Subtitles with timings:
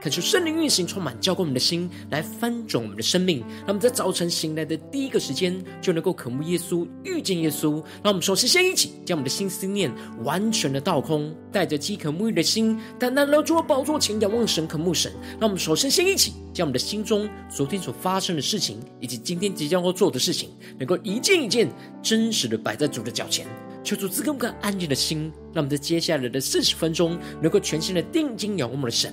[0.00, 3.40] 恳求圣灵运行，充满浇灌我们的心，来翻转我们的生命。
[3.40, 7.82] 让我们在早晨醒来的第一个时间，就能够渴慕耶稣，遇见耶稣。
[8.00, 15.12] 让我们首先先一起将我们的心思念完全的倒空，带着饥渴沐浴的心，单单来到宝座前仰望神，渴慕神。
[15.40, 21.68] 让我们首先先一起将我们的心中昨天所发生的事情，以及今天即将要做的事情，能够一件一件
[22.00, 23.48] 真实的摆在主的脚前，
[23.82, 29.12] 求主赐给我们安静的心，让我们在接下来的四十分钟，能够全心的定睛仰望我们的神。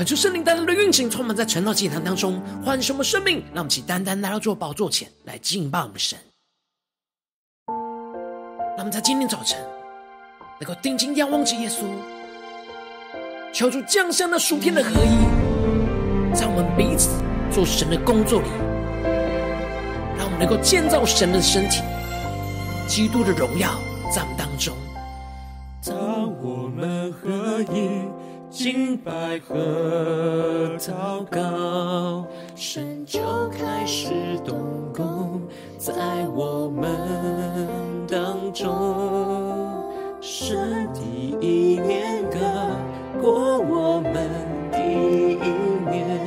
[0.00, 6.18] 恳求圣灵单单的运行，充满在晨祷祭坛当中，唤醒我们生命，让我们起单单来到主宝座前来敬拜我们神。
[7.66, 9.62] 让我们在今天早晨
[10.58, 11.82] 能够定睛仰望着耶稣，
[13.52, 17.10] 求主降下那属天的合一，在我们彼此
[17.52, 18.48] 做神的工作里，
[20.16, 21.82] 让我们能够建造神的身体，
[22.88, 23.78] 基督的荣耀
[24.10, 24.74] 在我们当中。
[25.84, 28.19] 当我们合一。
[28.50, 34.10] 敬拜和祷告，神就开始
[34.44, 34.58] 动
[34.92, 35.40] 工
[35.78, 35.92] 在
[36.34, 36.90] 我们
[38.08, 38.68] 当中。
[40.20, 42.40] 神第一年高
[43.22, 44.28] 过我们
[44.72, 44.78] 第
[45.34, 45.48] 一
[45.88, 46.18] 年，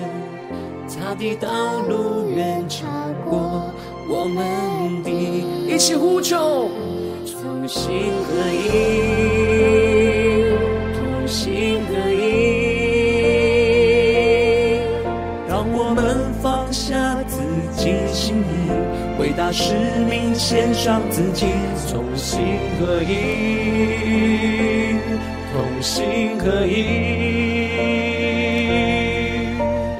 [0.87, 2.87] 他的道路远超
[3.29, 3.69] 过
[4.09, 5.11] 我们的。
[5.11, 6.69] 一起呼求，
[7.25, 7.91] 同心
[8.23, 9.22] 合一，
[19.53, 19.75] 使
[20.09, 21.45] 命献上自己，
[21.91, 22.39] 同心
[22.79, 24.97] 合一，
[25.53, 27.67] 同心合一。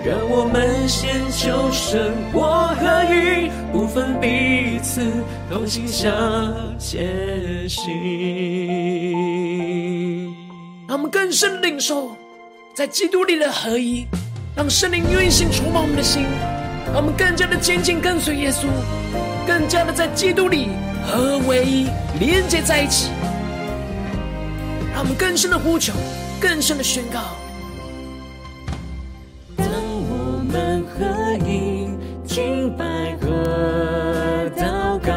[0.04, 5.04] 让我们先求神我合一，不分彼此，
[5.52, 6.12] 同心向
[6.80, 7.94] 前行。
[10.88, 12.12] 让我们更深领受
[12.74, 14.08] 在基督里的合一，
[14.56, 16.26] 让圣灵运行充满我们的心。
[16.88, 18.68] 让我们更加的紧紧跟随耶稣，
[19.46, 20.70] 更加的在基督里
[21.06, 21.88] 合为一，
[22.20, 23.12] 连接在一起。
[24.94, 25.94] 让我们更深的呼求，
[26.40, 27.20] 更深的宣告。
[29.58, 31.06] 当我们合
[31.46, 31.90] 一，
[32.26, 35.14] 敬拜和祷告，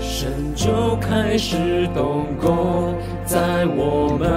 [0.00, 2.94] 神就开始动工
[3.24, 4.28] 在我们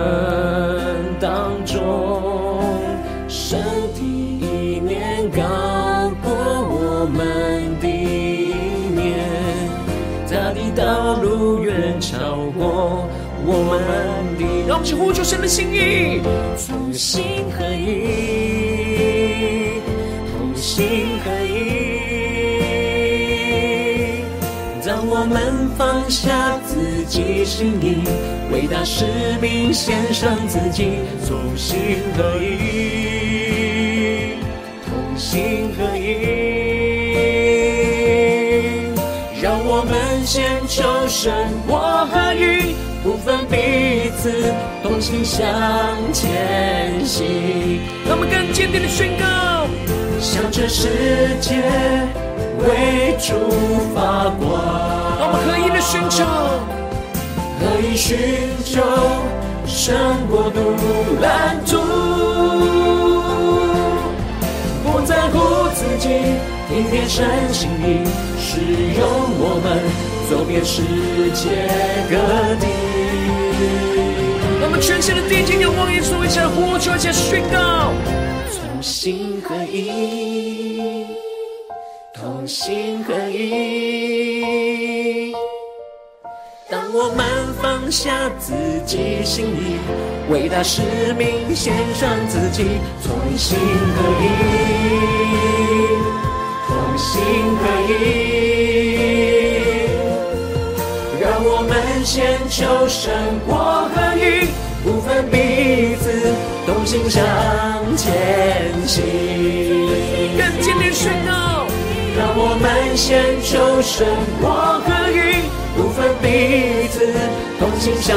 [14.81, 14.89] 们的。
[14.89, 16.21] 让我们去呼求神的心意，
[16.67, 18.09] 同心合一，
[20.31, 21.51] 同心合一。
[24.85, 28.03] 当我们放下自己心意，
[28.51, 29.05] 为大使
[29.41, 31.77] 命献上自己，同心
[32.17, 32.49] 合一，
[34.85, 36.09] 同心合一。
[39.41, 39.93] 让我们
[40.25, 41.31] 先求神
[41.67, 43.55] 我合一，不分彼
[44.19, 44.31] 此，
[44.83, 45.45] 同心向
[46.13, 47.79] 前行。
[48.07, 49.67] 让我们更坚定的宣告，
[50.19, 50.87] 向这世
[51.39, 51.63] 界
[52.59, 53.33] 为主
[53.93, 54.49] 发光。
[55.19, 56.59] 让我们合一的宣告，
[57.59, 58.17] 可以寻
[58.65, 58.81] 求
[59.65, 59.95] 神
[60.29, 60.59] 国度
[61.21, 61.77] 蓝图，
[64.83, 66.09] 不在乎自己，
[66.67, 68.03] 听天神心意，
[68.39, 68.59] 使
[68.99, 69.01] 用
[69.39, 69.65] 我们
[70.29, 70.81] 走遍世
[71.33, 71.69] 界
[72.09, 72.15] 各
[72.59, 72.90] 地。
[74.71, 77.91] 我们全新的定睛仰望耶稣，一起来呼求，一起来宣告，
[78.55, 81.05] 同心合一，
[82.13, 85.33] 同心合一。
[86.69, 87.25] 当我们
[87.61, 88.53] 放下自
[88.85, 89.75] 己心意，
[90.31, 90.81] 为大使
[91.17, 94.25] 命献上自己，同心合一，
[96.69, 97.21] 同心
[97.57, 97.91] 合一。
[101.19, 101.75] 让我们
[102.05, 103.11] 先求神
[103.45, 103.53] 国
[103.93, 104.47] 合一，
[105.05, 106.11] 分彼此，
[106.65, 107.23] 同心向
[107.97, 108.07] 前
[108.87, 109.03] 行。
[110.37, 111.65] 更坚定宣告，
[112.17, 114.07] 让我们先求神
[114.39, 114.49] 国
[114.85, 115.15] 合一。
[115.73, 117.13] 不分彼此，
[117.59, 118.15] 同心向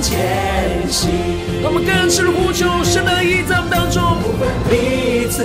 [0.00, 1.10] 前行。
[1.62, 4.02] 我们更深的呼求，神的意在我们当中。
[4.22, 5.42] 不分彼此，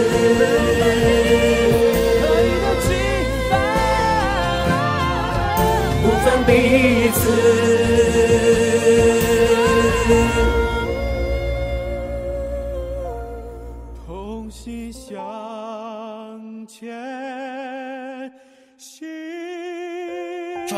[6.03, 7.70] 不分彼此，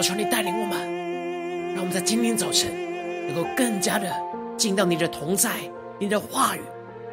[0.04, 2.70] 求你带领我们，让我们在今天早晨
[3.26, 4.14] 能够更加的
[4.58, 5.62] 进到你的同在，
[5.98, 6.60] 你的话语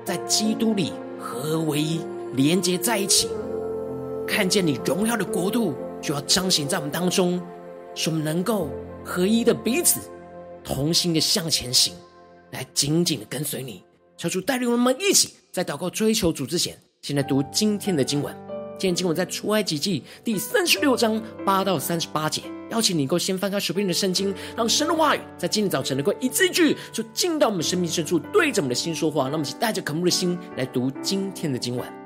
[0.04, 2.00] 在基督里合而为一，
[2.34, 3.28] 连接在一起，
[4.26, 5.72] 看见你荣耀的国度
[6.02, 7.40] 就要彰显在我们当中，
[7.94, 8.68] 使我们能够
[9.04, 10.00] 合一的彼此
[10.64, 11.94] 同心的向前行，
[12.50, 13.84] 来紧紧的跟随你。
[14.16, 18.49] 求主带领我们一起在祷告追求主之前，先来读今天的经文。
[18.80, 22.40] 今天今晚在出埃及记第三十六章八到三十八节。
[22.70, 29.24] 邀请你能够先翻开手边的圣经，让神的话语在今天早晨能够一字一句，就进到我们生命深处，对着我们的心说话。
[29.24, 31.99] 让我们带着渴慕的心来读今天的今晚。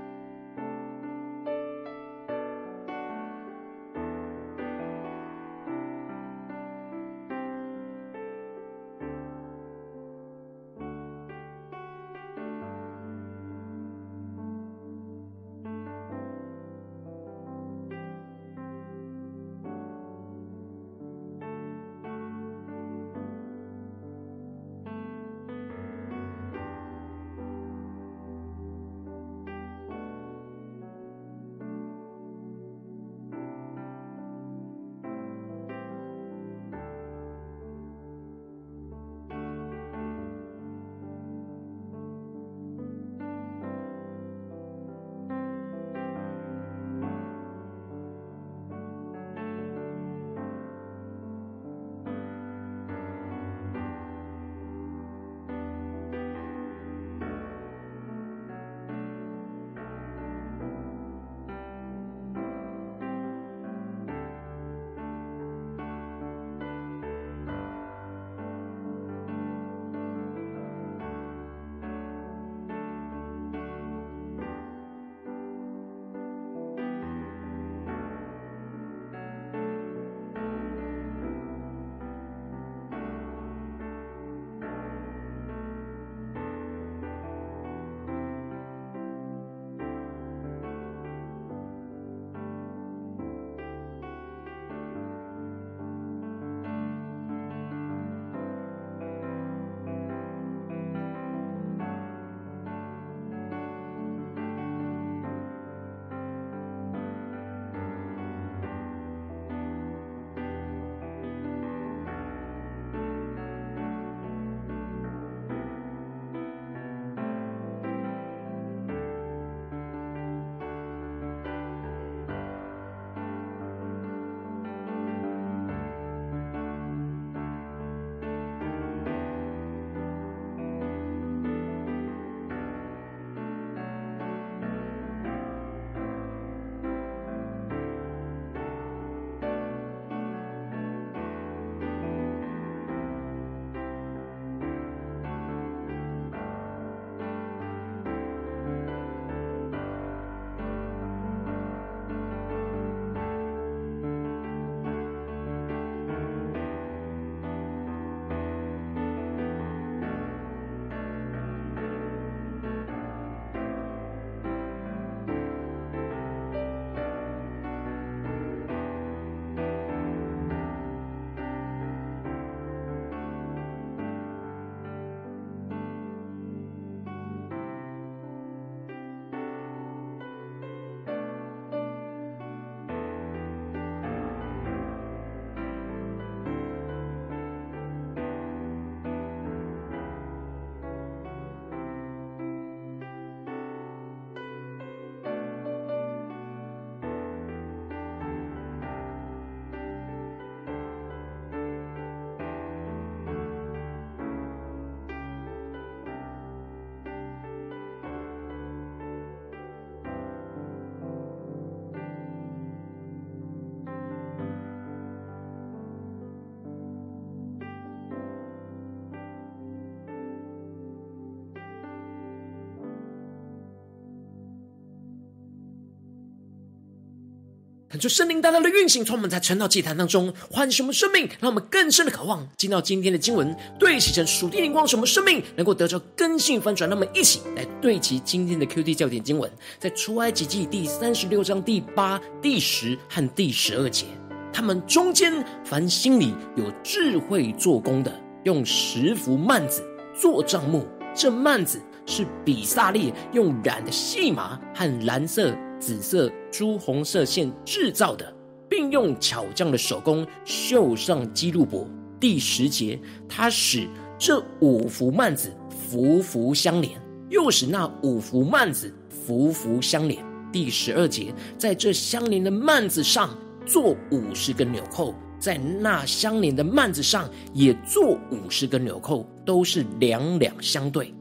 [227.95, 236.91] 恳求圣灵大大的运行，从我们在晨祷祭坛当中唤醒我们生命，让我们更深的渴望进到今天的经文，对齐成属地灵光，什么生命能够得着更新翻转。
[236.91, 239.49] 让我们一起来对齐今天的 QT 焦点经文，
[239.79, 244.07] 在出埃及记第三十六章第八、第十和第十二节。
[244.53, 245.33] 他们中间
[245.65, 249.85] 凡心里有智慧做工的，用十幅幔子
[250.21, 250.85] 做帐幕，
[251.15, 255.57] 这幔子是比撒列用染的细麻和蓝色。
[255.85, 258.35] 紫色、朱红色线制造的，
[258.71, 261.87] 并用巧匠的手工绣上基路伯。
[262.19, 262.99] 第十节，
[263.29, 263.87] 他使
[264.19, 266.99] 这五幅幔子幅幅相连，
[267.29, 270.25] 又使那五幅幔子幅幅相连。
[270.51, 273.37] 第十二节，在这相连的幔子上
[273.67, 281.13] 做五十根纽扣，在那相连的幔子上也做五十根纽扣，都是两两相对。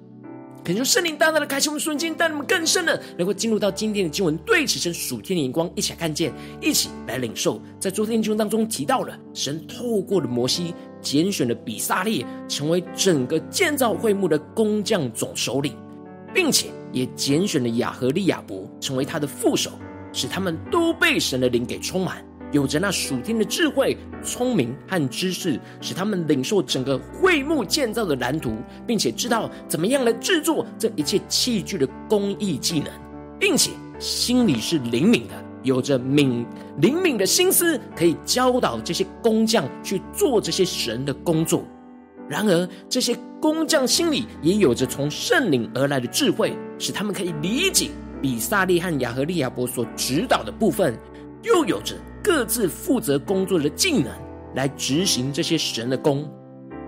[0.63, 7.62] 恳求圣灵大大的开启我们瞬间，带你们更深的能够进入到今天的经文，对齐成属天的眼光，一起来看见，一起来领受。
[7.82, 15.75] 在昨天的经文当中提到了，神透过了摩西拣选了比撒列，成为整个建造会幕的工匠总首领，
[16.34, 19.70] 并且也拣选了亚何利亚伯成为他的副手，
[20.13, 22.25] 使他们都被神的灵给充满。
[22.54, 28.56] 有着那属天的智慧、聪明和知识，使他们领受整个会幕建造的蓝图，
[28.88, 32.88] 并且知道怎么样来制作这一切器具的工艺技能，
[33.40, 35.34] 并且心里是灵敏的，
[35.64, 36.46] 有着敏
[36.78, 41.66] 灵敏的心思，可以教导这些工匠去做这些神的工作。
[42.30, 47.90] 然而，这些工匠心里也有着从圣灵而来的智慧，使他们可以理解
[48.22, 50.96] 比撒利和亚和利亚伯所指导的部分，
[51.42, 51.96] 又有着。
[52.24, 54.08] 各自负责工作的技能
[54.56, 56.25] 来执行这些神的工，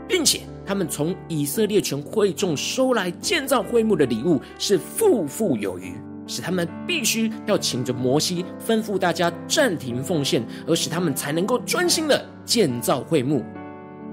[0.08, 5.94] 并且他们从以色列全会众收来建造会幕的礼物是富富有余，
[6.26, 13.44] 使他们必须要请着摩西吩咐大家暂停奉献，而使他们才能够专心的建造会幕。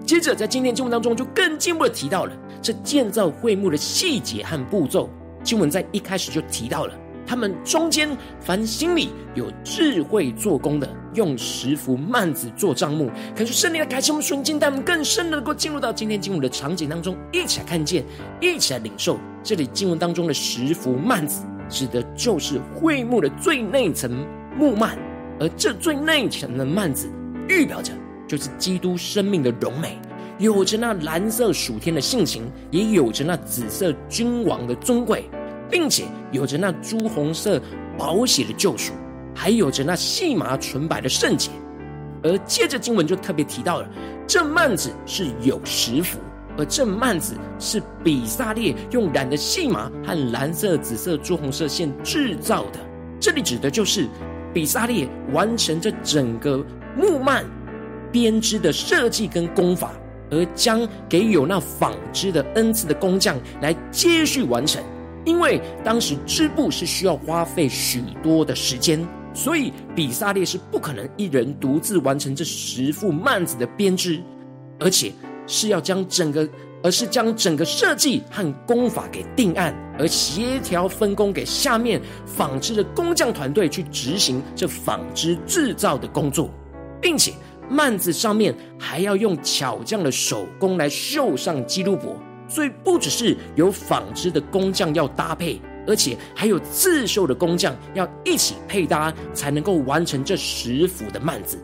[0.04, 5.08] 接着在今天经文当中就更进一步的提到了这建造会幕的细节和步骤，
[5.44, 6.94] 经文在一开始就提到了。
[7.26, 8.08] 他们中间
[8.40, 13.10] 凡心里有智慧做工的，用十幅幔子做帐幕。
[13.34, 18.04] 恳求圣灵的开启我们瞬间，带我们更深的能够进入到今天经文的场景当中，一起来看见，
[18.40, 19.18] 一起来领受。
[19.42, 24.10] 这里经文当中的十幅幔子，指的就是会幕的最内层
[24.56, 24.90] 木幔，
[25.40, 27.10] 而这最内层的幔子，
[27.48, 27.92] 预表着
[28.28, 29.98] 就是基督生命的荣美，
[30.38, 35.24] 有着那蓝色属天的性情，也有着那紫色君王的尊贵。
[35.70, 37.60] 并且有着那朱红色
[37.96, 38.92] 宝血的救赎，
[39.34, 41.50] 还有着那细麻纯白的圣洁。
[42.24, 43.88] 而接着经文就特别提到了，
[44.26, 46.18] 这幔子是有十幅，
[46.56, 52.80] 而这幔子是比撒列用染的细麻和蓝色、紫色、朱红色线制造的。
[53.20, 54.08] 这里指的就是
[54.54, 56.64] 比撒列完成这整个
[56.96, 57.44] 木幔
[58.10, 59.92] 编织的设计跟工法，
[60.30, 64.82] 而将给有那纺织的恩赐的工匠来接续完成。
[65.24, 74.20] 因为当时织布是需要花费许多的时间，所以比撒列是不可能一人独自完成这十幅幔子的编织，
[74.80, 75.12] 而且
[75.46, 76.48] 是要将整个，
[76.82, 86.50] 而是将整个设计和工法给定案，而协调分工给下面纺织的工匠团队去执行这纺织制造的工作，
[87.00, 87.32] 并且
[87.70, 92.20] 幔子上面还要用巧匠的手工来绣上基路伯。
[92.52, 101.58] 所以不只是有纺织的工匠要搭配，而且还有刺绣的工匠要一起配搭，才能够完成这十幅的幔子。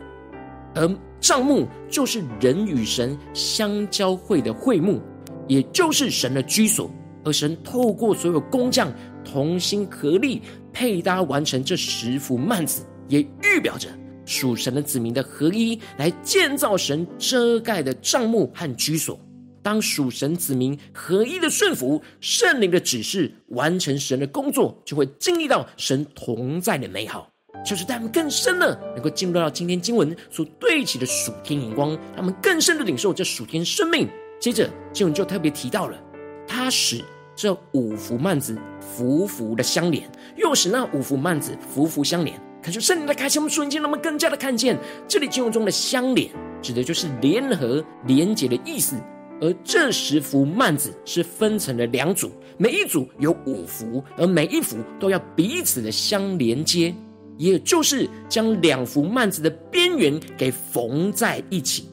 [0.75, 0.89] 而
[1.21, 5.03] 帐幕就是人与神相交汇的会幕，
[5.47, 6.91] 也就是神的居所。
[7.23, 8.91] 而神透过所有工匠
[9.23, 10.41] 同心合力
[10.73, 13.89] 配搭完成这十幅幔子，也预表着
[14.25, 19.21] 属神的子民的合一，来建造神遮盖的帐幕和居所。
[19.69, 27.29] 当属神子民合一的顺服圣灵的指示，完成神的工作，就会经历到神同在的美好。
[27.67, 34.09] 就是带我们更深的，能够进入到今天经文所对齐的属天眼光，让我们更深的领受这属天生命。
[34.41, 35.99] 接着经文就特别提到了，
[36.47, 37.05] 他使
[37.37, 42.41] 这五幅幔子幅幅的相连，又使那五幅幔子幅幅相连。
[42.63, 46.31] 可是圣灵的开启，我们瞬间，让我们更加的看见这里经文中的相连，
[46.63, 48.97] 指的就是联合、连结的意思。
[49.41, 56.95] 而这十幅幔子是分成了两组，每一组有五幅，而每一幅都要彼此的相连接，
[57.37, 61.89] 也就是将两幅幔子的边缘给缝在一起。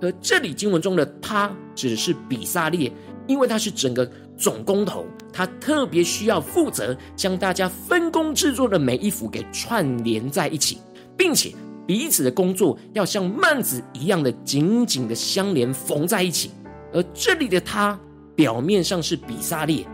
[0.00, 2.92] 而这里经文中的他指的是比撒列，
[3.26, 10.78] 因为他是整个总工头，他特别需要负责将大家分工制作的每一幅给串联在一起，
[11.16, 11.54] 并且
[11.86, 16.50] 彼此的工作要像幔子一样的紧紧的相连缝在一起。
[16.92, 17.98] 而这里的他，
[18.34, 19.86] 表面上是比撒列，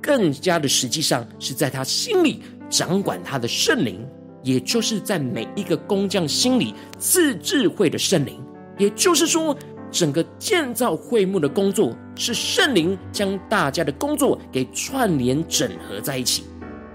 [0.00, 4.00] 更加的实际上是在他心里掌管他的圣灵，
[4.42, 8.40] 也就是在每一个工匠心里赐智慧的圣灵。
[8.78, 9.54] 也就是说，
[9.90, 16.44] 整个建造会幕的工作是圣灵将大家的工作给串联整合在一起，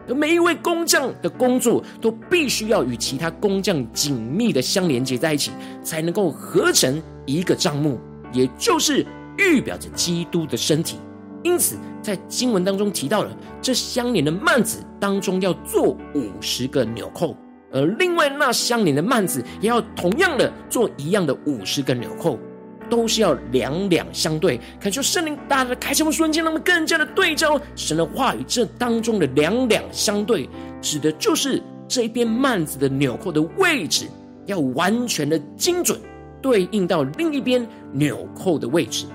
[0.07, 5.51] 而每一位工匠的工作都必须要与其他工匠紧密的相连接在一起，
[5.83, 7.99] 才能够合成一个帐目，
[8.33, 9.05] 也就是。
[9.37, 10.97] 预表着基督的身体，
[11.43, 17.35] 因此在经文当中提到了这相连的幔子当中要做五十个纽扣，
[17.71, 22.39] 而另外那相连的幔子也要同样的做一样的五十个纽扣，
[22.89, 24.59] 都是要两两相对。
[24.79, 28.43] 恳求圣灵大大的开启我们瞬间，让我们更加的对照神的话语。
[28.47, 30.49] 这当中的两两相对，
[30.81, 34.07] 指的就是这一边幔子的纽扣的位置
[34.45, 35.99] 要完全的精准
[36.41, 39.05] 对应到另一边纽扣的位置。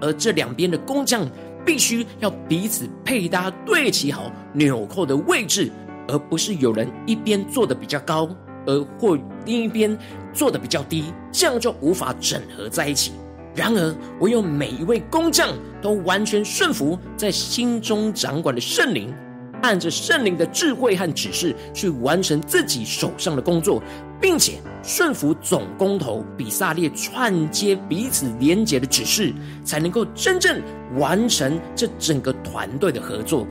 [0.00, 1.28] 而这两边的工匠
[1.64, 5.70] 必须要彼此配搭，对齐好纽扣的位置，
[6.08, 8.28] 而不是有人一边做的比较高，
[8.66, 9.96] 而或另一边
[10.32, 13.12] 做的比较低，这样就无法整合在一起。
[13.54, 15.48] 然而，唯有每一位工匠
[15.80, 19.14] 都完全顺服在心中掌管的圣灵，
[19.62, 23.82] 按着圣灵的智慧和指示去完成自己手上的工作。
[24.20, 29.32] 并且顺服总工头比萨列串接彼此连结的指示，
[29.64, 30.60] 才能够真正
[30.96, 33.46] 完成这整个团队的合作。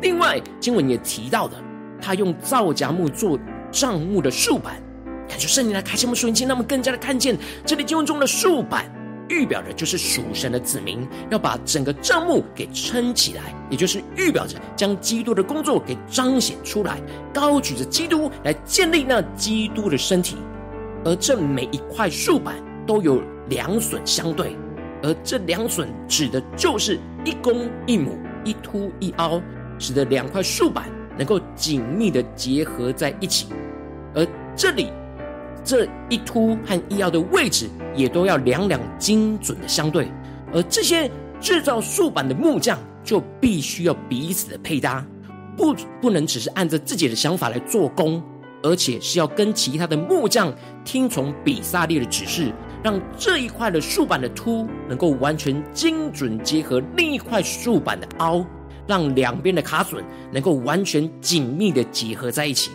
[0.00, 1.56] 另外，经文也提到的，
[2.00, 3.38] 他用皂荚木做
[3.70, 4.82] 帐目的竖板，
[5.28, 8.90] 感觉圣灵来开启我们属灵心，让我们更加的看见这里经文中的竖板。
[9.32, 17.00] 预表的就是属神的子民要把整个帐幕给撑起来，也就是预表着将基督的工作给彰显出来，
[17.32, 20.36] 高举着基督来建立那基督的身体。
[21.02, 22.54] 而这每一块竖板
[22.86, 24.54] 都有两榫相对，
[25.02, 29.40] 而这两榫指的就是一公一母，一凸一凹，
[29.78, 30.84] 使得两块竖板
[31.16, 33.46] 能够紧密的结合在一起。
[34.14, 34.88] 而这里。
[35.64, 40.08] 这一凸和一凹的位置也都要两两精准的相对，
[40.52, 45.04] 而这些制造竖板的木匠就必须要彼此的配搭，
[45.56, 48.22] 不不能只是按照自己的想法来做工，
[48.62, 50.52] 而且是要跟其他的木匠
[50.84, 58.44] 听从比萨列的指示，让这一块的竖板的凸能够完全精准结合另一块竖板的凹，
[58.86, 62.70] 让两边的卡榫能够完全紧密的结合在一起。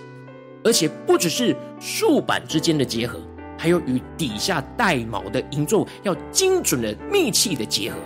[0.63, 3.19] 而且不只是竖板之间的结合，
[3.57, 7.97] 还有与底下带卯的银座要精准的密切的结合。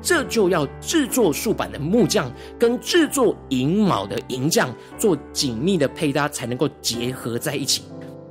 [0.00, 7.82] 这就要制作竖板的木匠跟制作银卯的银匠做紧密的配搭，才能够结合在一起，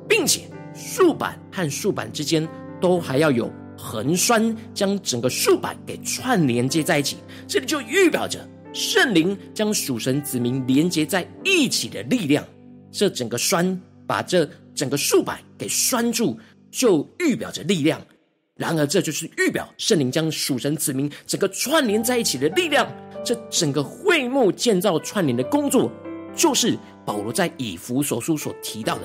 [0.08, 2.48] 并且竖板和竖板之间
[2.80, 7.18] 都还要有横栓，将整个竖板给串连接在一起。
[7.46, 8.40] 这里就预表着
[8.72, 12.42] 圣灵将属神子民连接在一起的力量。
[12.98, 16.36] 这整个栓把这整个竖板给拴住，
[16.72, 18.02] 就预表着力量。
[18.56, 22.92] 然而，这就是预表圣灵将属神子民整个串联在一起的力量。
[23.24, 25.92] 这整个会幕建造串联的工作，
[26.36, 29.04] 就是保罗在以弗所书所提到的，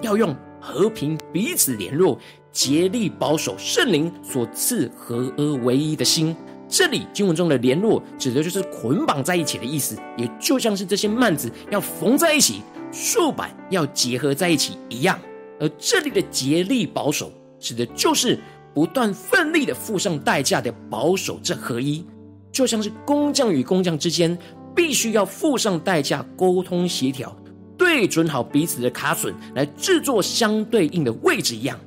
[0.00, 2.16] 要用和平彼此联络，
[2.52, 6.36] 竭力保守圣灵所赐合而为一的心。
[6.68, 12.62] 这里经文中的联络，指的就是捆绑在一起的意思，也就像是这些幔子要缝在一起。
[12.94, 15.18] 竖板要结合在一起一样，
[15.58, 18.38] 而这里的竭力保守，指的就是
[18.72, 22.06] 不断奋力的付上代价的保守这合一，
[22.52, 24.38] 就像是工匠与工匠之间
[24.76, 27.36] 必须要付上代价沟通协调，
[27.76, 31.78] 对准好彼此的卡榫来制作相对应的位置一样，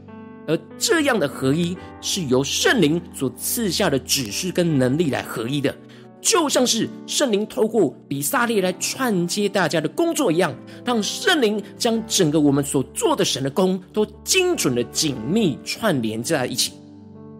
[0.45, 5.73] 而这样的合一是由圣灵所赐下的指示跟能力来合一的。
[6.21, 10.53] 就像是圣灵透过比撒列来串接大家的工作一样，
[10.83, 16.73] 让圣灵将整个我们所做的神的工都精准的紧密串联在一起。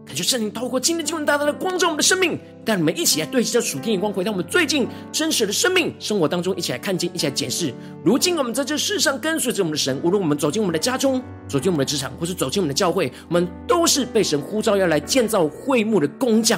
[0.06, 7.74] 感谢圣灵透过今天经文大大的光照我们的生命，带我们一起来对齐这属天眼光，回到我们最近真实的生命生活当中，一起来看见，一起来检视。
[8.06, 16.58] 如今我们在这世上跟随着我们的神，无论我们走进我们的家中，走进我们的职场，或是走进我们的教会，我们都是被神呼召要来建造会幕的工匠。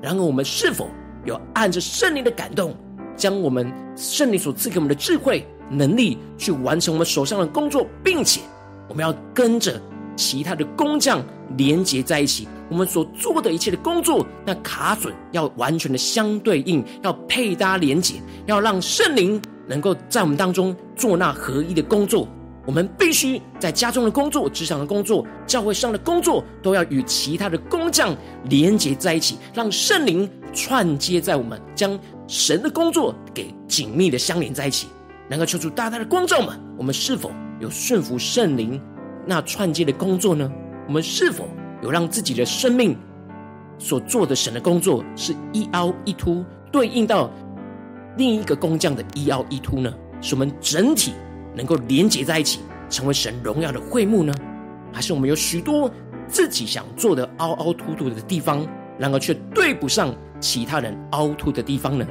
[0.00, 0.88] 然而，我们是否
[1.24, 2.74] 有按着圣灵的感动，
[3.16, 8.40] 将我们圣灵所赐给我们的智慧能力，去完成我们手上的工作，并且
[8.88, 9.80] 我们要跟着
[10.16, 11.22] 其他的工匠
[11.56, 12.48] 连接在一起。
[12.70, 22.28] 我们所做的一切的工作，那卡榫要完全的相对应，要配搭连接，要让圣灵能够在我们当中做那合一的工作。
[22.68, 28.14] 我们必须在家中的工作、职场的工作、教会上的工作，都要与其他的工匠
[28.50, 34.86] 连接在一起，让圣灵串接在我们，将神的工作给紧密的相连在一起。
[35.30, 38.78] 能够求主大大的光照们，我们是否有顺服圣灵
[39.24, 40.52] 那串接的工作呢？
[40.86, 41.48] 我们是否
[41.82, 42.94] 有让自己的生命
[43.78, 47.30] 所做的神的工作是一凹一凸，对应到
[48.18, 49.90] 另一个工匠的一凹一凸呢？
[50.20, 51.14] 使我们整体。
[51.54, 54.32] 能够连结在一起，成为神荣耀的会幕呢？
[54.92, 55.90] 还是我们有许多
[56.26, 58.66] 自己想做的凹凹凸凸的地方，
[58.98, 62.06] 然而却对不上其他人凹凸的地方呢？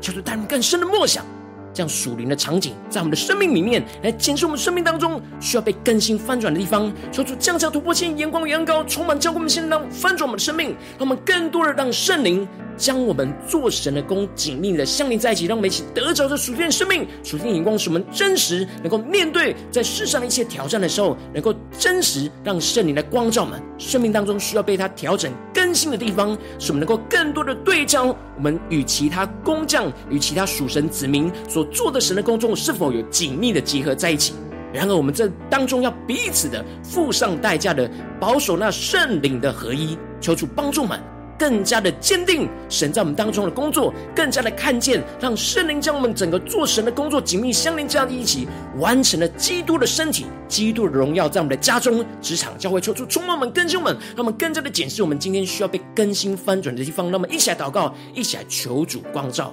[0.00, 1.24] 求主带我们更深的默想，
[1.72, 6.92] 将属灵的场景在我们的生命里面来检视我们生命当中需要被更新翻转的地方。
[7.10, 12.46] 求主降下突破性眼光与恩膏，充满教灌我们的心，让翻转我们的生命，让我们更多的让圣灵。
[12.82, 34.34] 将我们做神的工紧密的相连在一起，让我们一起得着这属天的生命、属天的眼光，使我们真实能够面对在世上的一切挑战的时候，能够真实让圣灵来光照我们生命当中需要被他调整更新的地方，使我们能够更多的对焦我们与其他工匠、与其他属神子民所做的神的工作是否有紧密的结合在一起。
[34.72, 40.98] 然而，我们这当中要彼此的付上代价的保守那圣灵的合一，求主帮助们。
[41.42, 48.46] 更加的坚定神在我们当中的工作，更加的看见，让圣灵将我们整个做神的工作紧密相连，这样的一起
[48.78, 57.10] 完成了基督的身体、基督的荣耀，在我们的家中、职场、教会，抽出充满我们、更新我们，让我们更加的检视我们今天需要被更新翻转的地方。
[57.10, 59.52] 那么一起来祷告，一起来求主光照。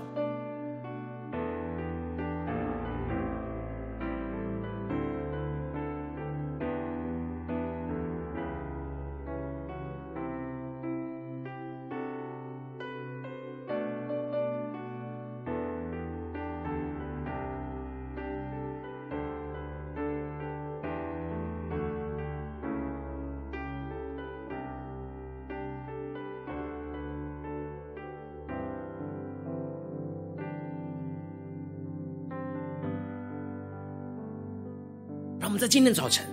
[35.50, 36.24] 我们在今天早晨，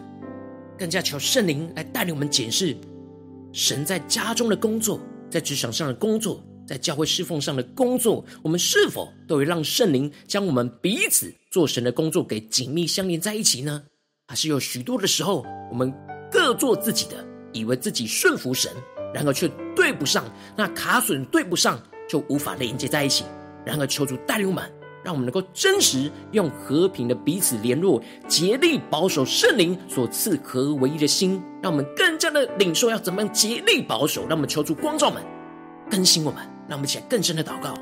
[0.78, 2.76] 更加求圣灵来带领我们检视
[3.50, 5.00] 神在家中的工作，
[5.30, 13.84] 在职场上的工作，在教会侍奉上的工作，我们是否都会让圣灵将我们彼此做神的工作给紧密相连在一起呢？
[14.26, 15.90] 还是有许多的时候，我们
[16.30, 18.70] 各做自己的，以为自己顺服神，
[19.14, 23.24] 然而却对不上，那卡榫对不上，就无法连接在一起。
[23.64, 24.70] 然而求主带领我们。
[25.06, 31.40] 让我们能够真实用和平的彼此联络，竭力保守圣灵所赐合唯一的心。
[31.62, 34.22] 让我们更加的领受要怎么样竭力保守。
[34.22, 35.22] 让我们求助光照们，
[35.88, 36.42] 更新我们。
[36.68, 37.72] 让我们一起来更深的祷告。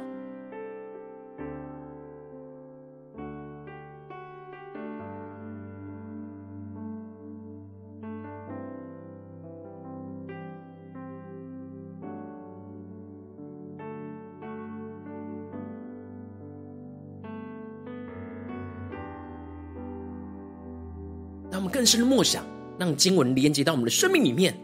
[21.75, 22.47] 更深的默想，
[22.79, 24.57] 让经文连接到我们的生命里面，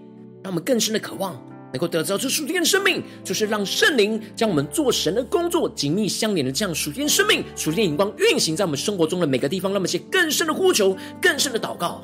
[0.44, 1.34] 让我们更深的渴望，
[1.72, 12.00] 能够得到这属天的生命，就是让圣灵将我们做神的工作紧密相连的这样属天生命、属天荧光运行在我们生活中的每个地方，让我们写更深的呼求、更深的祷告。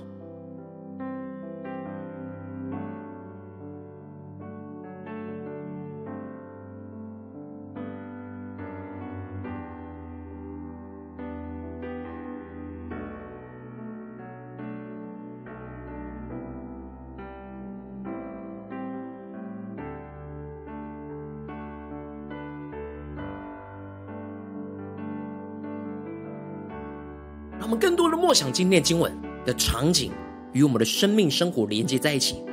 [28.37, 29.11] 想今天经文
[29.47, 30.13] 的场景，
[30.53, 32.45] 与我们的生命生活连接在一起。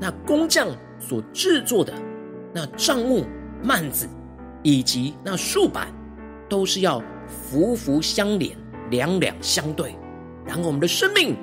[0.00, 0.66] 那工匠
[0.98, 1.92] 所制作的
[2.54, 3.26] 那帐幕、
[3.62, 4.08] 幔子，
[4.62, 5.88] 以及那竖板，
[6.48, 8.56] 都是要幅幅相连、
[8.90, 9.94] 两两相对。
[10.46, 11.36] 然后我们的生命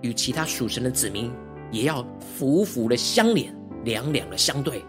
[0.00, 1.28] 与其他属神的子民，
[1.72, 3.52] 也要幅幅的相连、
[3.84, 4.84] 两两的相对。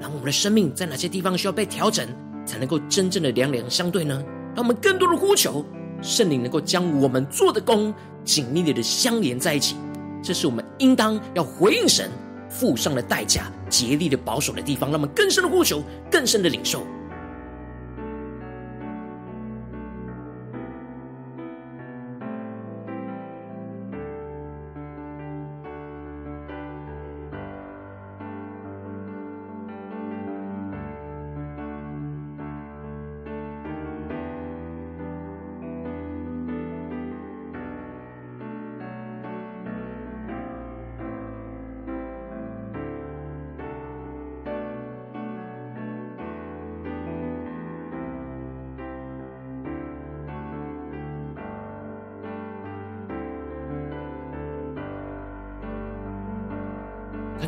[0.00, 2.08] 然后我们的生命在哪些地方需要被调整，
[2.44, 4.20] 才能够真正的两两相对呢？
[4.56, 5.64] 让我们更多的呼求。
[6.02, 7.92] 圣灵能够将我们做的功
[8.24, 9.76] 紧密的相连在一起，
[10.22, 12.10] 这是我们应当要回应神
[12.48, 14.90] 付上的代价、竭力的保守的地方。
[14.90, 16.86] 那么更深的呼求，更深的领受。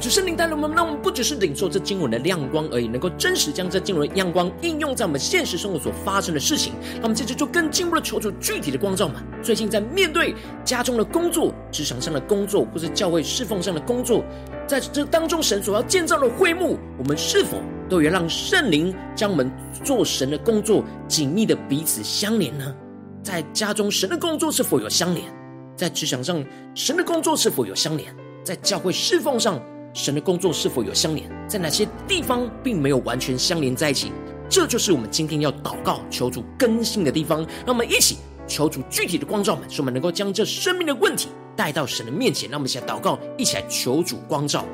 [0.03, 6.73] 主圣灵带领我们，让我们不只是领受这经文的亮光而已，能够真实将这经文的亮光应用在我们现实生活所发生的事情。
[6.97, 9.23] 那我们接着就更进一步的求主具体的光照们。
[9.45, 10.35] 最近在面对
[10.65, 14.25] 家中的工作、职场上的工作，或是教会侍奉上的工作，
[14.67, 19.49] 在这当中神所要建造的会幕，我们是否都要让圣灵将我们
[19.85, 22.75] 做神的工作紧密的彼此相连呢？
[23.23, 25.33] 在家中，神的工作是否有相连？
[25.77, 28.12] 在职场上，神的工作是否有相连？
[28.43, 29.62] 在教会侍奉上，
[29.94, 31.28] 神的工作是否有相连？
[31.48, 34.11] 在哪些地方并没有完全相连在一起？
[34.48, 37.40] 这就是我们今天要祷告、求主更新的地方。
[37.66, 42.50] 让我们一起求主具体的光照们，使我们能够将这生命的问题带到神的面前。
[42.50, 44.64] 让我们一起来祷告，一起来求主光照。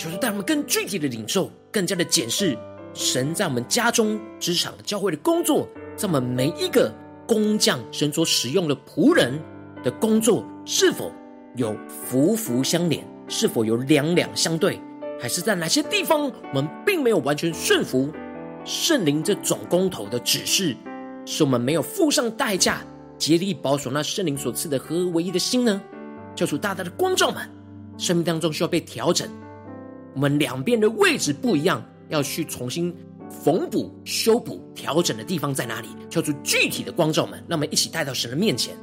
[0.00, 2.56] 求主带我们更具体的领受，更加的检视
[2.94, 6.90] 神在我们家中、职场、教会的工作，在我们每一个
[7.26, 9.38] 工匠神所使用的仆人
[9.84, 11.12] 的工作，是否
[11.54, 14.80] 有福福相连，是否有两两相对，
[15.20, 18.10] 还是在哪些地方我们并没有完全顺服
[18.64, 20.74] 圣灵这总工头的指示，
[21.26, 22.80] 是我们没有付上代价，
[23.18, 25.78] 竭力保守那圣灵所赐的合而为一的心呢？
[26.34, 27.46] 求主大大的光照们，
[27.98, 29.28] 生命当中需要被调整。
[30.14, 32.94] 我们两边的位置不一样，要去重新
[33.28, 35.88] 缝补、修补、调整的地方在哪里？
[36.08, 38.74] 求出具体的光照门，让我们一起带到神的面前。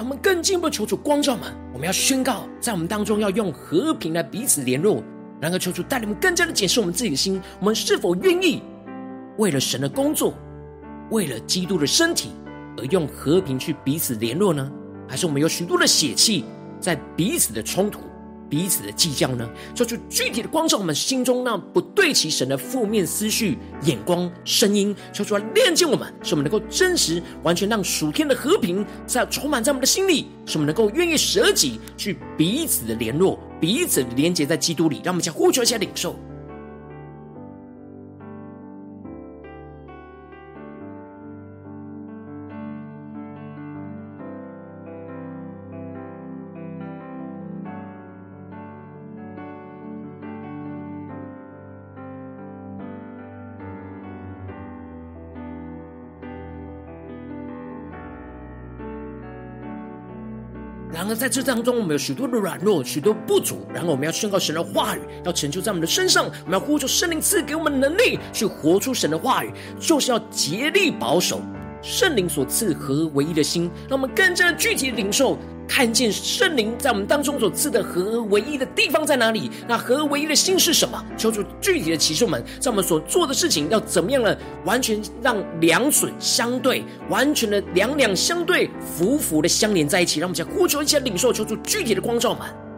[0.00, 5.02] 我们更进一步求主光照们，我们要宣告，在我们当中要用和平来彼此联络。
[5.38, 8.62] 然后求主带你们更加的解释我们自己的心，我们是否愿意
[9.36, 10.34] 为了神的工作，
[11.10, 12.30] 为了基督的身体
[12.78, 14.70] 而用和平去彼此联络呢？
[15.06, 16.44] 还是我们有许多的血气
[16.80, 18.00] 在彼此的冲突？
[18.50, 19.48] 彼此的计较呢？
[19.74, 36.16] 做出具体的光照我们心中那不对齐神的负面思绪、眼光、声音，说出来链接我们，使我们能够真实、完全让属天的和平在充满在我们的心里，使我们能够愿意舍己去彼此的联络、彼此连接在基督里，让我们将呼求一下领受。
[61.20, 63.66] 在这当中，我们有许多的软弱，许多不足。
[63.74, 66.24] 然后，我们要宣告神的话语，要成就在我们的身上。
[66.24, 71.42] 我们要呼求圣灵赐给我们能力，去活出神的话语，就是要竭力保守
[71.82, 73.70] 圣灵所赐和唯一的心。
[73.86, 75.36] 让我们更加的具体领受。
[75.70, 79.48] 看见圣灵在我们当中所赐的合而唯一的地方在哪里？
[79.68, 81.00] 那合而唯一的心是什么？
[81.16, 84.36] 求主具体的启示们，在我们所做的事情要怎么样呢？
[84.64, 90.18] 完全让两损相对，完全的两两相对，福福的相连在一起。
[90.18, 92.69] 让我们想呼求一下领受，求主具体的光照们。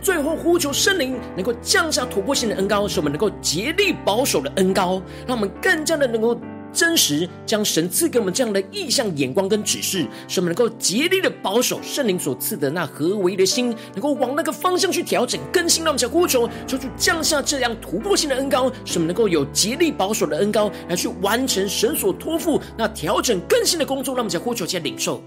[0.00, 6.38] 最后呼求圣灵能够降下突破性的恩膏，使我们能够竭力保守的恩膏，让我们更加的能够
[6.72, 15.82] 真实将神赐给我们这样的意象、眼光跟指示，使我们能够竭力的保守圣灵所赐的那合为的心，能够往那个方向去调整更新。
[15.82, 24.14] 让我们再呼求，求主降下这样突破性的恩膏，使我们能够有竭力保守的恩膏来去完成神所托付那调整更新的工作。
[24.14, 25.22] 让我们再呼求，再领受。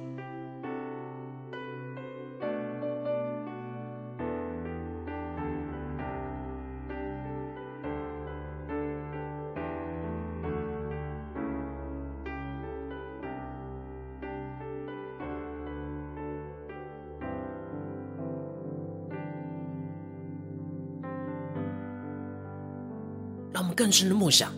[23.61, 24.51] 让我们更深的默想，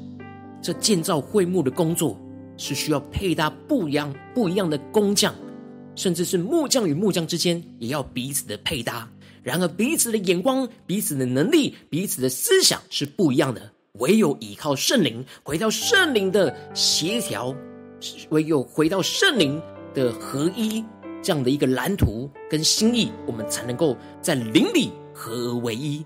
[0.62, 2.18] 这建造会幕的工作
[2.56, 5.36] 是需要配搭不一样、不一样的工匠，
[5.94, 9.06] 甚至是木匠与木匠之间也要彼此的配搭。
[9.42, 13.70] 然而，彼此的眼光、彼此的能力、彼此的思想是不一样的。
[14.00, 17.54] 唯有依靠圣灵，回到圣灵的协调，
[18.30, 19.62] 唯有回到圣灵
[19.94, 20.82] 的合一
[21.22, 26.02] 这样的一个蓝图跟心意，我们才能够在灵里合而为一。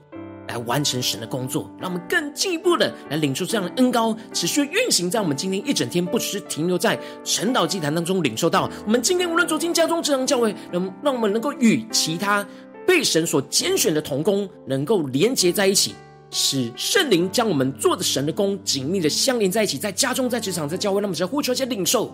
[0.48, 8.70] 来完成神的工作，让我们更进一步的来领受这样的恩膏，持续运行在我们今天一整天，不只是停留在晨祷祭坛当中领受到。
[8.86, 12.46] 我们今天无论走进家中、职场、教会，能让我们能够与其他
[12.86, 15.94] 被神所拣选的同工能够连结在一起，
[16.32, 22.14] 使圣灵将我们做的神的工紧密的相连在一起，在家中、在职场、在教会，那么只要呼求一些领受。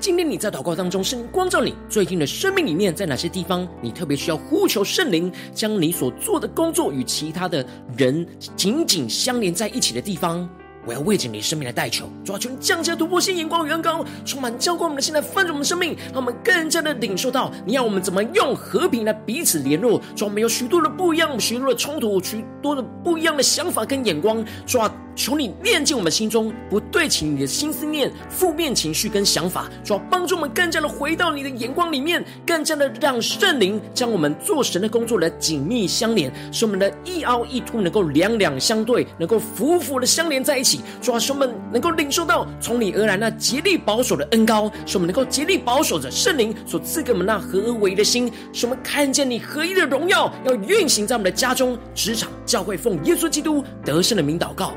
[0.00, 7.62] 今天你在祷告当中，圣灵光照你最近的生命里面，在哪些地方你特别需要呼求圣灵，将你所做的工作与其他的
[7.98, 10.48] 人紧紧相连在一起的地方？
[10.86, 20.00] 我要为着你生命来代求，主啊，求你降下突破性眼光与恩膏，充满浇灌我们的心，来翻转我们的生命，让我们更加的领受到你要我们怎么用和平来彼此联络。
[20.16, 24.42] 主啊，我们有许多的不一样，许多的冲突，许多的不一样的想法跟眼光。
[24.66, 29.68] 主啊，求你炼净我们心中不对齐你的心思念、负面情绪跟想法。
[29.84, 40.80] 主啊，帮助我们更加的回到你的眼光里面，更加的让圣灵将我们做神的工作来紧密相连，使我们的一凹一凸能够两两相对，能够符符的相连在一起。
[41.02, 54.72] 主啊，使我们能够领受到从你而来那竭力保守的恩膏，使我们能够竭力保守着圣灵所赐给我们那合而为一的心，使我们看见你合一的荣耀要运行在我们的家中、职场、教会，奉耶稣基督得胜的名祷告，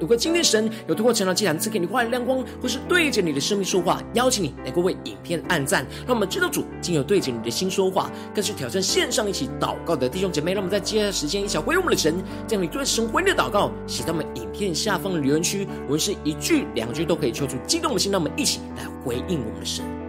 [0.00, 12.14] 如果今天神有透过晨祷祭坛赐给你话语亮光，或是对着你的生命说话，邀请你能够为影片按赞，让我们知道主今有对着你的心说话，更是挑战线上一起祷告的弟兄姐妹，让我们在接下来时间一起回应我们的神，
[12.46, 15.66] 将你对神回的祷告写在我们影片下方的留言区。
[15.86, 19.99] 无论是一句两句都可以抽出激动的心，让我们一起来回应我们的神。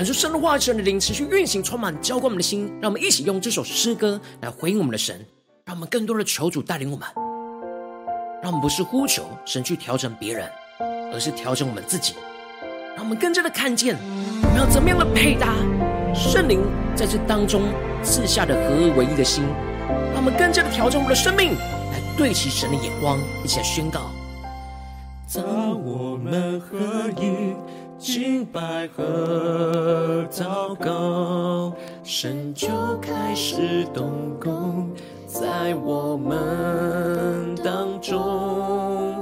[0.00, 2.72] 传出神的话，神的灵持续运行，充满浇灌我们的心。
[2.80, 5.14] 让我们一起用这首诗歌来回应我们的神，
[5.66, 7.06] 让我们更多的求主带领我们。
[8.42, 10.48] 让我们不是呼求神去调整别人，
[11.12, 12.14] 而是调整我们自己。
[12.96, 13.94] 让我们更加的看见
[14.42, 15.54] 我们要怎么样的配搭
[16.14, 16.62] 圣灵
[16.96, 17.64] 在这当中
[18.02, 19.44] 赐下的合而为一的心。
[20.14, 21.52] 让我们更加的调整我们的生命，
[21.92, 24.10] 来对齐神的眼光，一起来宣告。
[25.34, 26.78] 当我们合
[27.20, 27.54] 一。
[28.00, 31.70] 敬拜和祷告，
[32.02, 32.66] 神就
[33.02, 34.90] 开始动工
[35.26, 39.14] 在我们当中。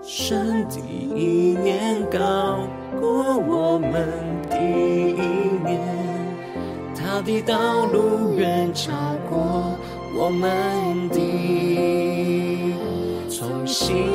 [0.00, 2.60] 神的意念高
[3.00, 4.08] 过我们
[4.48, 5.22] 的意
[5.64, 5.80] 念，
[6.94, 8.92] 他的道路远超
[9.28, 9.76] 过
[10.16, 12.74] 我们的，
[13.28, 14.06] 从心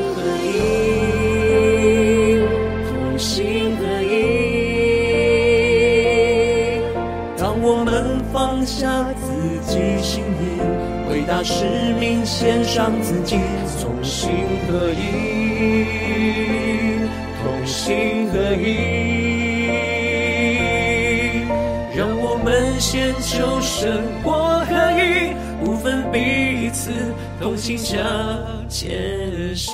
[11.28, 11.66] 大使
[12.00, 13.40] 命献上自己，
[13.82, 14.30] 同心
[14.68, 15.86] 合一，
[17.42, 18.66] 同心合一，
[21.98, 24.76] 让我们先求神国和
[25.78, 26.92] 分彼此
[27.40, 27.98] 同心向
[28.70, 29.74] 前行。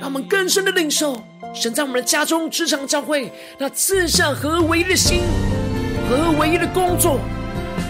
[0.00, 1.22] 让我们更深的领受
[1.54, 5.20] 神在我们的家中、职场、教会那赐下合而为一的心、
[6.08, 7.18] 合而为一的工作，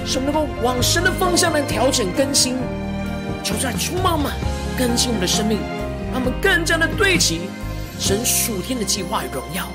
[0.06, 2.56] 使我们能够往神的方向来调整更新。
[3.42, 4.32] 求主来充满们
[4.78, 5.58] 更新我们的生命，
[6.12, 7.40] 让我们更加的对齐
[7.98, 9.66] 神属天的计划与荣耀。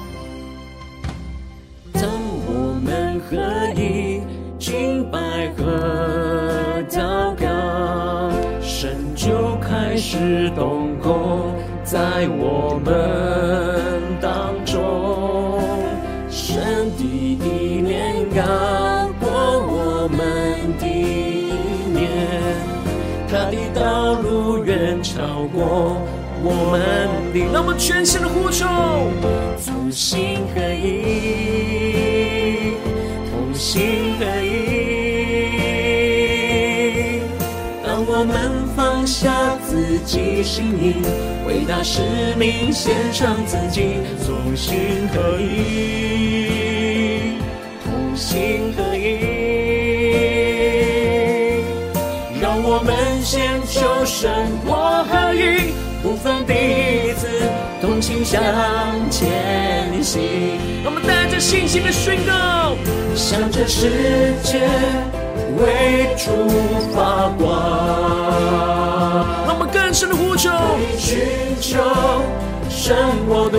[1.93, 2.03] 当
[2.47, 3.37] 我们合
[3.75, 4.21] 一
[4.59, 11.53] 敬拜和祷告，神就开始动工
[11.83, 13.90] 在我们
[25.53, 25.97] 过
[26.43, 26.79] 我们
[27.33, 27.39] 的。
[27.53, 28.65] 让我们全心的呼求，
[29.65, 30.87] 同心合一，
[33.29, 34.49] 同心合一。
[37.83, 38.33] 当我们
[38.75, 40.95] 放下自己心意，
[41.47, 42.01] 为大使
[42.37, 47.37] 命献上自己，同心合一，
[47.83, 49.30] 同心合一。
[52.73, 54.31] 我们先求神
[54.65, 57.27] 我合一，不分彼此，
[57.81, 58.41] 同心向
[59.09, 60.21] 前行。
[60.85, 62.73] 我们带着信心的宣告，
[63.13, 64.61] 向这世界
[65.59, 66.31] 为主
[66.95, 67.43] 发光。
[69.45, 70.49] 让我们更深的呼求，
[70.97, 71.27] 寻
[71.59, 71.77] 求
[72.69, 72.95] 神
[73.27, 73.57] 国度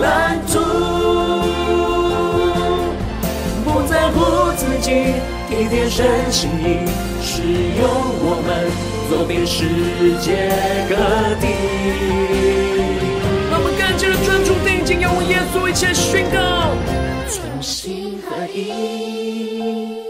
[0.00, 0.60] 蓝图，
[3.64, 5.16] 不在乎自己，
[5.64, 6.84] 体贴神心意，
[7.22, 7.88] 使用
[8.20, 8.68] 我们
[9.08, 9.64] 走遍世
[10.20, 10.52] 界
[10.90, 10.94] 各
[11.40, 11.46] 地。
[13.50, 16.36] 让我们更加的专注定睛，仰望耶稣，一切宣告，
[17.30, 20.02] 同心合一，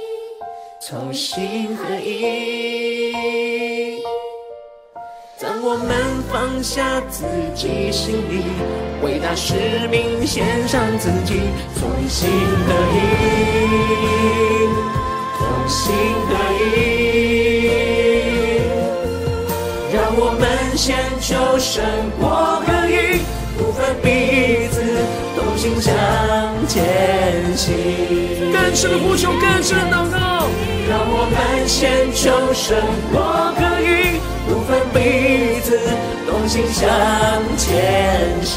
[0.89, 4.03] 同心合一。
[5.41, 5.95] 当我们
[6.33, 7.25] 放下自
[7.55, 8.43] 己心意，
[9.05, 9.55] 为大使
[9.89, 11.43] 命献上自己，
[11.79, 12.29] 同心
[12.67, 12.95] 合一，
[15.39, 15.95] 同心
[16.29, 16.63] 合一。
[19.93, 20.43] 让我们
[20.77, 21.85] 先求神
[22.19, 22.27] 国
[22.67, 23.23] 合一，
[23.57, 24.83] 不分彼此，
[25.37, 25.95] 同心向
[26.67, 27.73] 前行。
[28.53, 30.19] 更深的呼求，更深的祷告。
[30.87, 32.77] 让我们先求神
[33.13, 33.23] 国
[33.55, 35.79] 合一，不分彼此，
[36.27, 36.83] 同心向
[37.57, 37.65] 前
[38.43, 38.53] 行。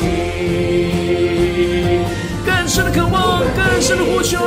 [2.45, 4.37] 更深的渴望，更深的呼求。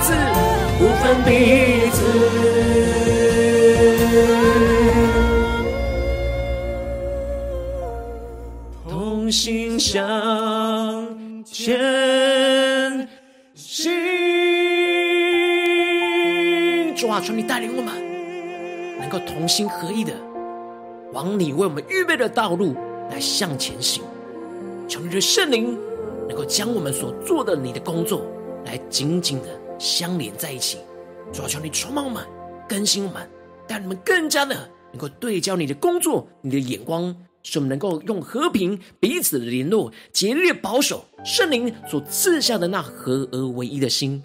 [0.00, 0.14] 不分彼此，
[0.78, 2.00] 不分彼此。
[8.88, 10.00] 同心向
[11.44, 13.06] 前
[13.54, 13.92] 行。
[16.96, 17.92] 主啊，求你带领我们，
[18.98, 20.14] 能够同心合意的
[21.12, 22.74] 往你为我们预备的道路
[23.10, 24.02] 来向前行。
[24.88, 25.78] 求你的圣灵
[26.26, 28.22] 能够将我们所做的你的工作
[28.66, 29.48] 来紧紧的
[29.80, 30.78] 相连在一起。
[31.32, 32.24] 主要，求你充满我们，
[32.68, 33.28] 更新我们，
[33.66, 37.16] 让你们更加的能够对焦你的工作，你的眼光。
[37.42, 44.22] 使我们能够用和平彼此的联络，竭力保守圣灵所赐下的那合而为一的心。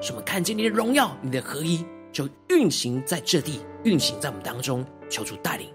[0.00, 4.82] 使我们看见你的荣耀，你的合一就运行在这地，运行在我们当中。
[5.10, 5.68] 求主带领。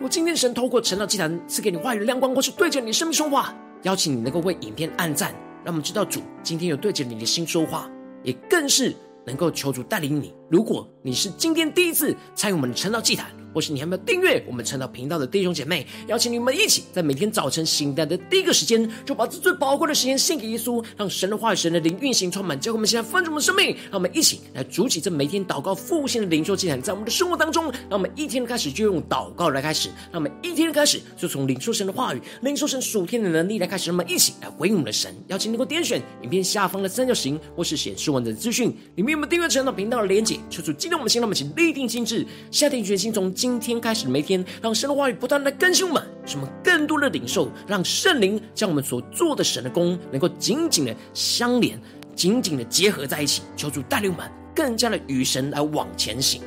[0.00, 3.52] 我今天神透过晨祷祭坛赐给你话语的亮光，或是对着你生命说话，
[3.86, 5.32] 邀请你能够为影片按赞，
[5.64, 7.88] 让我们知道主今天有对着你的心说话，
[8.24, 8.92] 也更是
[9.24, 10.34] 能够求主带领你。
[10.50, 23.68] 如果你是今天第一次参与我们的晨祷祭坛，或是你还没有订阅我们晨祷频道的弟兄姐妹，邀请你们一起在每天早晨醒来的第一个时间，就把这最宝贵的时间献给耶稣，让神的话语、神的灵运行充满，教会我们现在丰盛的生命。
[23.84, 33.88] 让我们一起来筑起这每天祷告复兴的灵修祭坛，在我们的生活当中，让我们一天开始就用祷告来开始，让我们一天开始就从领受神的话语、领受神属天的能力来开始。
[33.88, 35.10] 让我们一起来回应我们的神。
[35.28, 51.80] 邀请你给我点选影片下方的三角形，或是显示文字资讯里面有没有订阅晨祷频道的连结，求主激动我们心，让我们一起立定心志，下定决心，从今今天开始的每天，让神的话语不断的更新我们，什么更多的领受，让圣灵将我们所做的神的功能够紧紧的相连，
[52.12, 53.42] 紧紧的结合在一起。
[53.56, 56.42] 求主带领我们更加的与神来往前行。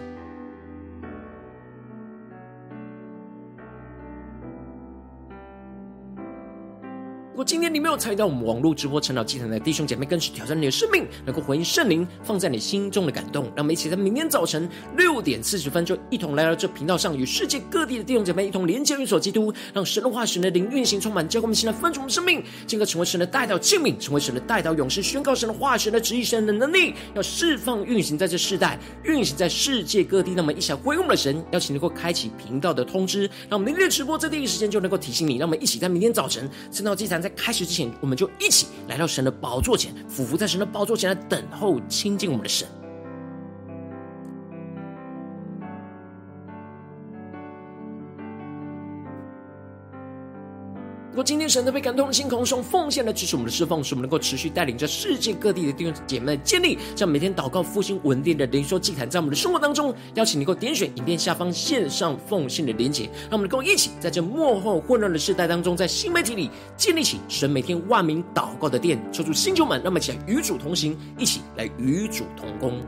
[7.40, 13.46] 果今天你没有参与到我们网络直播成长祭坛的弟兄姐妹，更是挑战你的生命，能够回应圣灵放在你心中的感动。
[13.56, 14.68] 让我们一起在明天早晨
[14.98, 30.34] 六点四十分，就一同来到这频道上，与世界各地的弟兄姐妹一同连接、运所基督，让神的化、神的灵运行充满，教灌我们现在分盛我们生命，进而成为神的代祷器皿，成为神的代祷勇士，宣告神的化、神的旨意、神的能力，要释放运行在这世代，运行在世界各地。
[30.36, 35.38] 那么一起回应我们的神，邀请能够开启频道的通知，让我们明天的直播在第一时间就能够提醒你。
[35.38, 42.68] 让我们一起在明天早晨圣道祭坛在开始之前，我们就一起来到神的宝座前，俯伏在神的宝座前来等候亲近我们的神。
[51.24, 72.82] 今天神特别感动的心，空中奉献来支持我们的侍奉，使我们能够持续带领着世界各地的弟兄姐妹建立，这样每天祷告复兴稳定的灵修祭坛，在我们的生活当中，邀请你能够点选影片下方线上奉献的连结，让我们能够一起在这幕后混乱的时代当中，在新媒体里建立起神每天万名祷告的殿，抽出星球们，让我们一起来与主同行，一起来与主同工。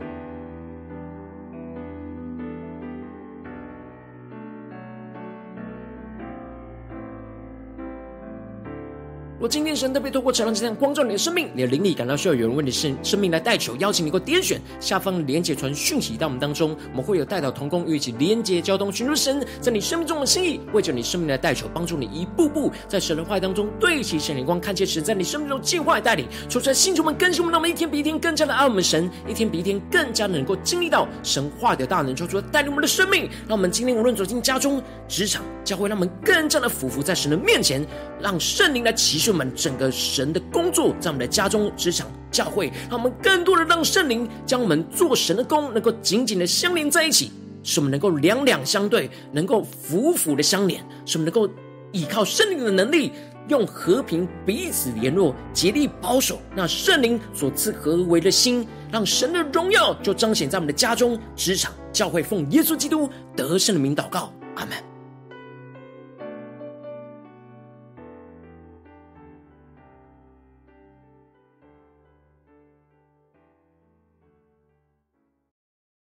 [9.42, 37.84] 若今天神特别透过这样这样光照你的生命，你的灵里感到需要有人为你生生命来代求，邀请你过点选下方连结传讯息到我们当中，我们会有代祷同工与一起连结交通，寻求神在你生命中的心意，为着你生命来代求，帮助你一步步在神的话当中对齐神灵光，看见神在你生命中计划带领，求出来星球们更新我们，让我们一天比一天更加的爱我们神，一天比一天更加能够经历到神话的大能，求出带领我们的生命，让我们今天无论走进家中、职场、教会，让我们更加的俯伏在神的面前，
[38.20, 39.31] 让圣灵来启示。
[39.32, 47.30] 我们整个神的工作，在我们的家中、职场、教会，让我们更多的让圣灵将我们做神的工，能够紧紧的相连在一起，
[47.62, 51.52] 使我们能够两两相对，能够俯俯的相连，使我们能够
[51.92, 53.12] 依靠圣灵的能力，
[53.48, 64.91] 用和平彼此联络，竭力保守那圣灵所赐合为的心，让神的荣耀就彰显在我们的家中、职场、教会，奉耶稣基督得胜的名祷告，阿门。